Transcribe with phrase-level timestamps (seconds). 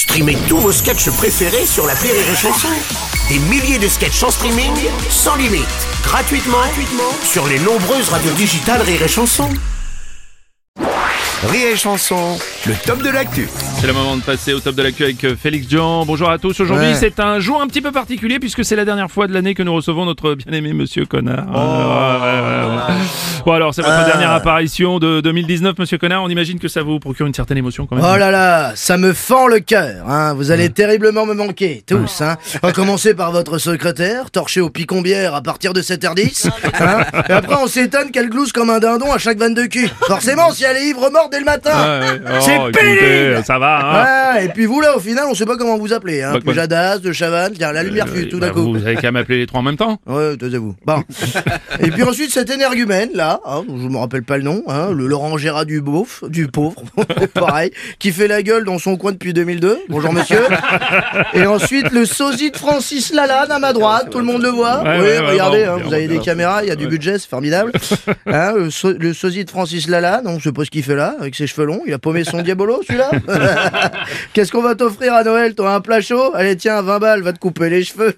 [0.00, 2.68] Streamez tous vos sketchs préférés sur la Rire et Chanson.
[3.28, 4.72] Des milliers de sketchs en streaming,
[5.10, 5.66] sans limite,
[6.02, 9.50] gratuitement, gratuitement sur les nombreuses radios digitales Rire et Chanson.
[11.48, 13.46] Rire et Chanson, le top de l'actu.
[13.78, 16.04] C'est le moment de passer au top de l'actu avec euh, Félix Jean.
[16.06, 16.58] Bonjour à tous.
[16.60, 16.94] Aujourd'hui, Ouais.
[16.94, 19.62] c'est un jour un petit peu particulier puisque c'est la dernière fois de l'année que
[19.62, 21.44] nous recevons notre bien-aimé Monsieur Connard.
[21.48, 21.56] Oh.
[21.56, 22.59] Ouais, ouais, ouais, ouais.
[23.46, 24.04] Bon alors, c'est votre Ah.
[24.04, 26.22] dernière apparition de 2019, Monsieur Connard.
[26.22, 28.04] On imagine que ça vous procure une certaine émotion quand même.
[28.06, 30.04] Oh là là, ça me fend le cœur.
[30.08, 30.34] Hein.
[30.34, 32.20] Vous allez terriblement me manquer, tous.
[32.20, 32.36] Hein.
[32.62, 36.48] À commencer par votre secrétaire, torché au picombière à partir de 7h10.
[36.80, 37.04] Hein.
[37.28, 39.88] Et après, on s'étonne qu'elle glousse comme un dindon à chaque vanne de cul.
[40.06, 41.70] Forcément, si elle est ivre morte dès le matin.
[41.72, 42.20] Ouais, ouais.
[42.26, 45.46] Oh, C'est pénible Ça va, hein Ouais, et puis vous là, au final, on sait
[45.46, 46.22] pas comment vous appelez.
[46.22, 46.32] Hein.
[46.34, 46.40] Bah.
[46.44, 48.72] Pujadas, de Chavannes, tiens, la lumière fut Euh, tout bah, d'un coup.
[48.74, 49.98] Vous avez qu'à m'appeler les trois en même temps.
[50.06, 50.76] Ouais, taisez-vous.
[50.84, 51.02] Bon.
[51.80, 55.06] Et puis ensuite, cet énergumène, là, hein, je me rappelle pas le nom, hein, le
[55.06, 56.82] Laurent Gérard du beauf, du pauvre,
[57.34, 59.78] pareil, qui fait la gueule dans son coin depuis 2002.
[59.88, 60.40] Bonjour monsieur.
[61.34, 64.82] Et ensuite, le sosie de Francis Lalanne à ma droite, tout le monde le voit.
[64.82, 67.28] Ouais, oui, ouais, regardez, hein, vous avez des caméras, il y a du budget, c'est
[67.28, 67.72] formidable.
[68.26, 71.16] Hein, le, so- le sosie de Francis Lalanne, on sait pas ce qu'il fait là,
[71.20, 73.10] avec ses cheveux longs, il a paumé son diabolo, celui-là.
[74.32, 76.32] Qu'est-ce qu'on va t'offrir à Noël, toi, un plat chaud?
[76.34, 78.14] Allez, tiens, 20 balles, va te couper les cheveux.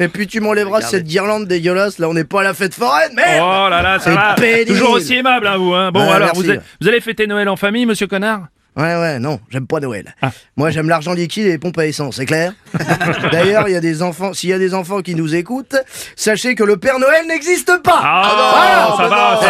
[0.00, 1.98] Et puis tu m'enlèveras cette guirlande dégueulasse.
[1.98, 4.34] Là, on n'est pas à la fête foraine, merde Oh là là, ça C'est va.
[4.34, 4.66] pénible.
[4.70, 5.74] Toujours aussi aimable, hein, vous.
[5.74, 5.90] Hein.
[5.92, 8.46] Bon, Ouais, alors, vous allez fêter Noël en famille, Monsieur Connard?
[8.78, 10.14] Ouais, ouais, non, j'aime pas Noël.
[10.22, 10.30] Ah.
[10.56, 12.52] Moi, j'aime l'argent liquide et les pompes à essence, c'est clair
[13.32, 15.74] D'ailleurs, il y a des enfants, s'il y a des enfants qui nous écoutent,
[16.14, 18.96] sachez que le Père Noël n'existe pas Ah, non.
[18.96, 19.40] ça va.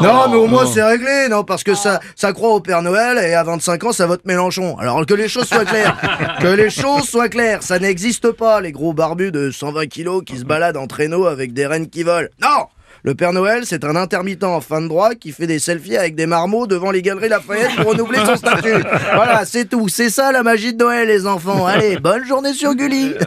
[0.02, 3.18] Non, mais au moins c'est réglé, non, parce que ça, ça croit au Père Noël
[3.18, 4.76] et à 25 ans ça vote Mélenchon.
[4.78, 5.96] Alors que les choses soient claires,
[6.40, 10.38] que les choses soient claires, ça n'existe pas, les gros barbus de 120 kilos qui
[10.38, 12.28] se baladent en traîneau avec des rennes qui volent.
[12.42, 12.66] Non
[13.02, 16.14] le Père Noël, c'est un intermittent en fin de droit qui fait des selfies avec
[16.14, 18.72] des marmots devant les galeries Lafayette pour renouveler son statut.
[19.14, 19.88] Voilà, c'est tout.
[19.88, 21.66] C'est ça la magie de Noël, les enfants.
[21.66, 23.12] Allez, bonne journée sur Gulli.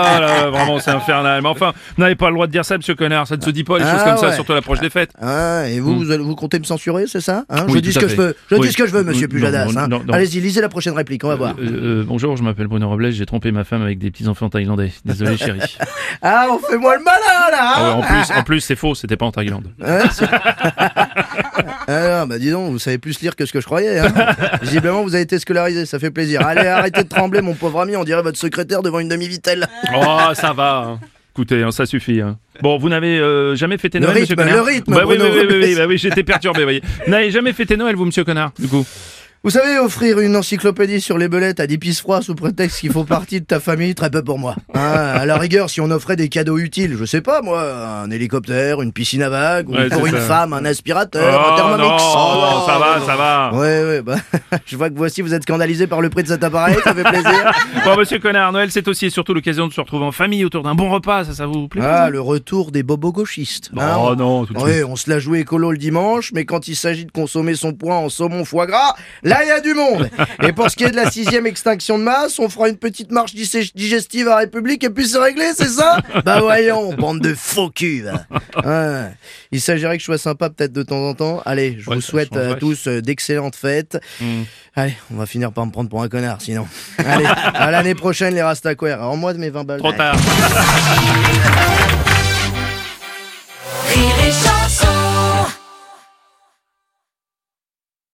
[0.00, 1.42] Ah là, vraiment, c'est infernal.
[1.42, 3.26] Mais enfin, vous n'avez pas le droit de dire ça, monsieur Connard.
[3.26, 5.10] Ça ne se dit pas, les Ah choses comme ça, surtout à l'approche des fêtes.
[5.20, 7.66] Ah, et vous, vous, allez- vous comptez me censurer, c'est ça hein?
[7.68, 8.36] Oui, Je dis ce que je veux.
[8.50, 8.66] Je Oui.
[8.66, 9.68] dis ce que je veux, monsieur Pujadas.
[9.76, 9.88] hein.
[10.12, 11.54] Allez-y, lisez la prochaine réplique, on va voir.
[11.60, 14.48] Euh, euh, bonjour, je m'appelle Bruno Robles, j'ai trompé ma femme avec des petits enfants
[14.48, 14.92] thaïlandais.
[15.04, 15.60] Désolé, chérie.
[16.22, 18.74] Ah, on fait moi le malin, là Ah ouais, hein en plus, en plus c'est
[18.76, 19.68] faux, c'était pas en Thaïlande.
[21.90, 23.98] Ah, non, bah dis donc, vous savez plus lire que ce que je croyais.
[23.98, 24.12] Hein.
[24.62, 26.46] Visiblement, vous avez été scolarisé, ça fait plaisir.
[26.46, 29.66] Allez, arrêtez de trembler, mon pauvre ami, on dirait votre secrétaire devant une demi-vitelle.
[29.96, 30.84] Oh, ça va.
[30.86, 31.00] hein.
[31.34, 32.20] Écoutez, hein, ça suffit.
[32.20, 32.36] hein.
[32.60, 35.16] Bon, vous n'avez euh, jamais fêté Le Noël, monsieur rythme, Connard le rythme, Bah oui,
[35.16, 35.64] oui, Bruno oui, oui, Robles.
[35.64, 36.82] oui, bah oui, j'étais perturbé, voyez.
[37.06, 38.84] Vous n'avez jamais fêté Noël, vous, monsieur Connard, du coup?
[39.44, 43.04] Vous savez, offrir une encyclopédie sur les belettes à des froids sous prétexte qu'il faut
[43.04, 44.56] partie de ta famille, très peu pour moi.
[44.74, 47.62] Hein, à la rigueur, si on offrait des cadeaux utiles, je sais pas moi,
[48.02, 50.20] un hélicoptère, une piscine à vagues, ou Ouais, pour une ça.
[50.22, 51.88] femme, un aspirateur, un Oh thermomix.
[51.88, 53.50] non, Oh, ça va, ça va.
[53.54, 54.16] Ouais, ouais, bah,
[54.66, 57.04] je vois que voici, vous êtes scandalisé par le prix de cet appareil, ça fait
[57.04, 57.52] plaisir.
[57.84, 60.64] Bon, monsieur Connard, Noël, c'est aussi et surtout l'occasion de se retrouver en famille autour
[60.64, 63.70] d'un bon repas, ça, ça vous plaît Ah, le retour des bobos gauchistes.
[63.78, 63.96] hein.
[63.98, 64.68] Oh non, tout de suite.
[64.78, 67.72] Oui, on se l'a joué écolo le dimanche, mais quand il s'agit de consommer son
[67.72, 68.94] poids en saumon foie gras,
[69.28, 70.08] là il y a du monde.
[70.42, 73.10] Et pour ce qui est de la sixième extinction de masse, on fera une petite
[73.12, 75.98] marche digestive à République et puis c'est réglé, c'est ça?
[76.24, 78.10] Bah voyons, bande de faux culs.
[78.64, 79.10] Ouais.
[79.52, 81.42] Il s'agirait que je sois sympa peut-être de temps en temps.
[81.46, 82.58] Allez, je Ouais, vous souhaite à changerait.
[82.58, 83.98] tous euh, d'excellentes fêtes.
[84.20, 84.42] Hmm.
[84.76, 86.66] Allez, on va finir par me prendre pour un connard sinon.
[86.98, 89.02] Allez, à l'année prochaine les Rastaquaires.
[89.02, 89.78] En moi de mes 20 balles.
[89.80, 90.16] Trop tard.